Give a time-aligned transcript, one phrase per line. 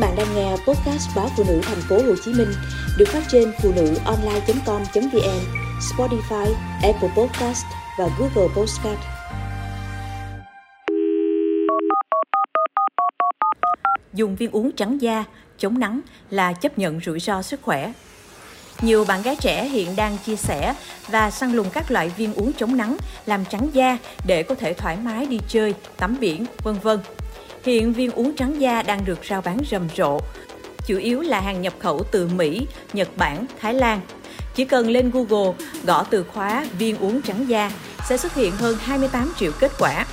[0.00, 2.52] bạn đang nghe podcast báo phụ nữ thành phố Hồ Chí Minh
[2.98, 5.40] được phát trên phụ nữ online.com.vn,
[5.80, 7.64] Spotify, Apple Podcast
[7.98, 9.00] và Google Podcast.
[14.12, 15.24] Dùng viên uống trắng da,
[15.58, 17.92] chống nắng là chấp nhận rủi ro sức khỏe.
[18.82, 20.74] Nhiều bạn gái trẻ hiện đang chia sẻ
[21.08, 22.96] và săn lùng các loại viên uống chống nắng
[23.26, 26.98] làm trắng da để có thể thoải mái đi chơi, tắm biển, vân vân.
[27.64, 30.20] Hiện viên uống trắng da đang được rao bán rầm rộ,
[30.86, 34.00] chủ yếu là hàng nhập khẩu từ Mỹ, Nhật Bản, Thái Lan.
[34.54, 35.52] Chỉ cần lên Google
[35.84, 37.72] gõ từ khóa viên uống trắng da
[38.08, 40.06] sẽ xuất hiện hơn 28 triệu kết quả.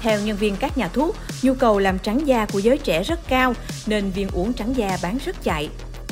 [0.00, 3.20] Theo nhân viên các nhà thuốc, nhu cầu làm trắng da của giới trẻ rất
[3.28, 3.54] cao
[3.86, 5.68] nên viên uống trắng da bán rất chạy.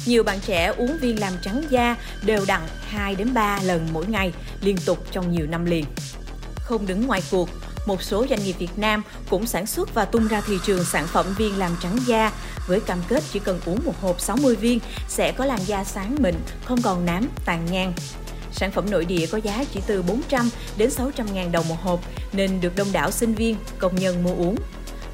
[0.07, 4.07] Nhiều bạn trẻ uống viên làm trắng da đều đặn 2 đến 3 lần mỗi
[4.07, 5.85] ngày, liên tục trong nhiều năm liền.
[6.57, 7.49] Không đứng ngoài cuộc,
[7.89, 11.07] một số doanh nghiệp Việt Nam cũng sản xuất và tung ra thị trường sản
[11.07, 12.33] phẩm viên làm trắng da
[12.67, 16.17] với cam kết chỉ cần uống một hộp 60 viên sẽ có làn da sáng
[16.21, 17.93] mịn, không còn nám, tàn nhang.
[18.53, 22.01] Sản phẩm nội địa có giá chỉ từ 400 đến 600 ngàn đồng một hộp
[22.33, 24.57] nên được đông đảo sinh viên, công nhân mua uống.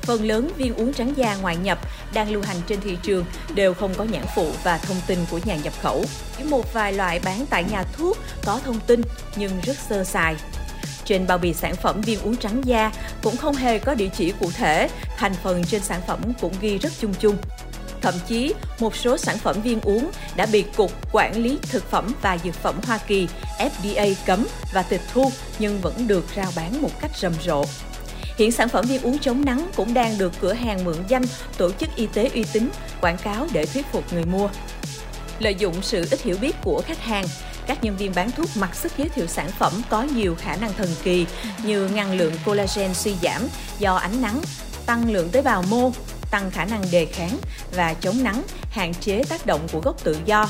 [0.03, 1.79] Phần lớn viên uống trắng da ngoại nhập
[2.15, 5.41] đang lưu hành trên thị trường đều không có nhãn phụ và thông tin của
[5.45, 6.05] nhà nhập khẩu.
[6.39, 9.03] Chỉ một vài loại bán tại nhà thuốc có thông tin
[9.37, 10.37] nhưng rất sơ sài.
[11.05, 14.33] Trên bao bì sản phẩm viên uống trắng da cũng không hề có địa chỉ
[14.41, 17.37] cụ thể, thành phần trên sản phẩm cũng ghi rất chung chung.
[18.01, 22.15] Thậm chí, một số sản phẩm viên uống đã bị Cục Quản lý Thực phẩm
[22.23, 26.83] và Dược phẩm Hoa Kỳ FDA cấm và tịch thu nhưng vẫn được rao bán
[26.83, 27.65] một cách rầm rộ.
[28.39, 31.23] Hiện sản phẩm viên uống chống nắng cũng đang được cửa hàng mượn danh
[31.59, 32.69] tổ chức y tế uy tín
[33.01, 34.49] quảng cáo để thuyết phục người mua.
[35.39, 37.25] Lợi dụng sự ít hiểu biết của khách hàng,
[37.67, 40.73] các nhân viên bán thuốc mặc sức giới thiệu sản phẩm có nhiều khả năng
[40.73, 41.27] thần kỳ
[41.65, 43.43] như ngăn lượng collagen suy giảm
[43.79, 44.41] do ánh nắng,
[44.87, 45.92] tăng lượng tế bào mô,
[46.31, 47.39] tăng khả năng đề kháng
[47.77, 50.48] và chống nắng, hạn chế tác động của gốc tự do.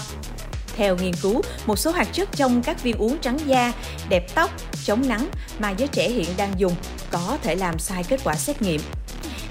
[0.76, 3.72] Theo nghiên cứu, một số hoạt chất trong các viên uống trắng da,
[4.08, 4.50] đẹp tóc,
[4.84, 6.74] chống nắng mà giới trẻ hiện đang dùng
[7.10, 8.80] có thể làm sai kết quả xét nghiệm.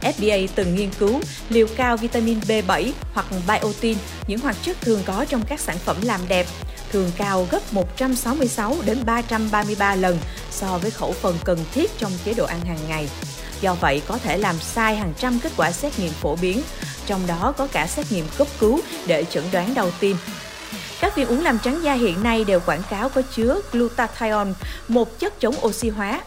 [0.03, 3.97] FDA từng nghiên cứu liều cao vitamin B7 hoặc biotin,
[4.28, 6.47] những hoạt chất thường có trong các sản phẩm làm đẹp,
[6.91, 10.18] thường cao gấp 166 đến 333 lần
[10.52, 13.09] so với khẩu phần cần thiết trong chế độ ăn hàng ngày.
[13.62, 16.62] Do vậy có thể làm sai hàng trăm kết quả xét nghiệm phổ biến,
[17.06, 20.18] trong đó có cả xét nghiệm cấp cứu để chẩn đoán đau tim.
[21.02, 24.52] Các viên uống làm trắng da hiện nay đều quảng cáo có chứa glutathione,
[24.88, 26.22] một chất chống oxy hóa.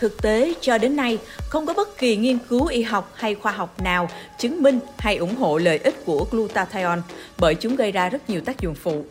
[0.00, 1.18] Thực tế, cho đến nay,
[1.48, 5.16] không có bất kỳ nghiên cứu y học hay khoa học nào chứng minh hay
[5.16, 7.00] ủng hộ lợi ích của glutathione
[7.38, 9.04] bởi chúng gây ra rất nhiều tác dụng phụ.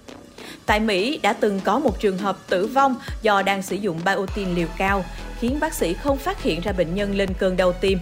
[0.65, 4.55] Tại Mỹ đã từng có một trường hợp tử vong do đang sử dụng biotin
[4.55, 5.05] liều cao,
[5.39, 7.99] khiến bác sĩ không phát hiện ra bệnh nhân lên cơn đau tim.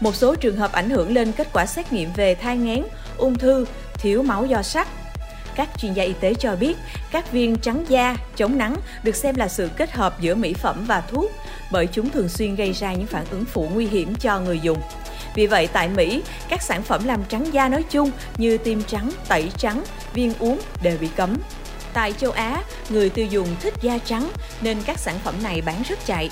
[0.00, 2.82] Một số trường hợp ảnh hưởng lên kết quả xét nghiệm về thai nghén,
[3.16, 4.88] ung thư, thiếu máu do sắt.
[5.56, 6.76] Các chuyên gia y tế cho biết,
[7.10, 10.84] các viên trắng da, chống nắng được xem là sự kết hợp giữa mỹ phẩm
[10.86, 11.32] và thuốc,
[11.70, 14.78] bởi chúng thường xuyên gây ra những phản ứng phụ nguy hiểm cho người dùng.
[15.34, 19.10] Vì vậy, tại Mỹ, các sản phẩm làm trắng da nói chung như tiêm trắng,
[19.28, 19.84] tẩy trắng,
[20.14, 21.36] viên uống đều bị cấm.
[21.92, 24.30] Tại châu Á, người tiêu dùng thích da trắng
[24.60, 26.30] nên các sản phẩm này bán rất chạy.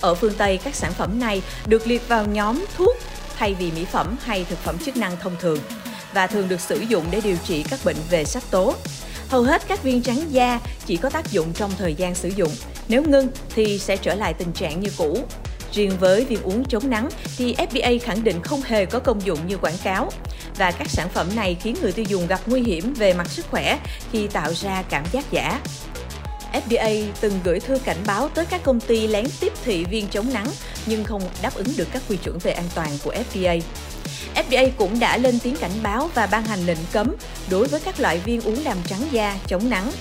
[0.00, 2.96] Ở phương Tây, các sản phẩm này được liệt vào nhóm thuốc
[3.38, 5.58] thay vì mỹ phẩm hay thực phẩm chức năng thông thường
[6.16, 8.74] và thường được sử dụng để điều trị các bệnh về sắc tố.
[9.28, 12.52] Hầu hết các viên trắng da chỉ có tác dụng trong thời gian sử dụng,
[12.88, 15.18] nếu ngưng thì sẽ trở lại tình trạng như cũ.
[15.72, 19.38] Riêng với viên uống chống nắng thì FDA khẳng định không hề có công dụng
[19.46, 20.10] như quảng cáo
[20.58, 23.46] và các sản phẩm này khiến người tiêu dùng gặp nguy hiểm về mặt sức
[23.50, 23.78] khỏe
[24.12, 25.60] khi tạo ra cảm giác giả.
[26.52, 30.32] FDA từng gửi thư cảnh báo tới các công ty lén tiếp thị viên chống
[30.32, 30.48] nắng
[30.86, 33.60] nhưng không đáp ứng được các quy chuẩn về an toàn của FDA.
[34.36, 37.16] FDA cũng đã lên tiếng cảnh báo và ban hành lệnh cấm
[37.50, 39.92] đối với các loại viên uống làm trắng da chống nắng.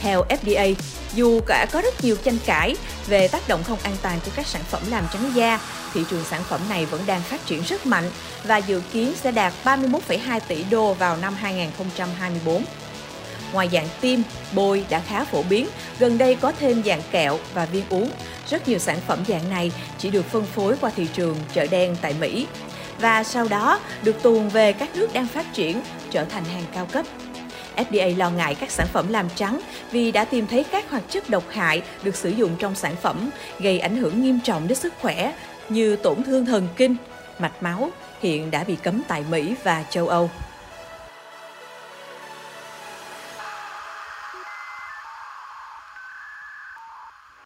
[0.00, 0.74] Theo FDA,
[1.14, 4.46] dù cả có rất nhiều tranh cãi về tác động không an toàn của các
[4.46, 5.60] sản phẩm làm trắng da,
[5.94, 8.10] thị trường sản phẩm này vẫn đang phát triển rất mạnh
[8.44, 12.64] và dự kiến sẽ đạt 31,2 tỷ đô vào năm 2024.
[13.52, 14.20] Ngoài dạng tiêm,
[14.52, 18.10] bôi đã khá phổ biến, gần đây có thêm dạng kẹo và viên uống.
[18.50, 21.96] Rất nhiều sản phẩm dạng này chỉ được phân phối qua thị trường chợ đen
[22.02, 22.46] tại Mỹ
[23.00, 25.80] và sau đó được tuồn về các nước đang phát triển
[26.10, 27.06] trở thành hàng cao cấp.
[27.76, 29.60] FDA lo ngại các sản phẩm làm trắng
[29.90, 33.30] vì đã tìm thấy các hoạt chất độc hại được sử dụng trong sản phẩm
[33.58, 35.32] gây ảnh hưởng nghiêm trọng đến sức khỏe
[35.68, 36.96] như tổn thương thần kinh,
[37.38, 40.30] mạch máu hiện đã bị cấm tại Mỹ và châu Âu.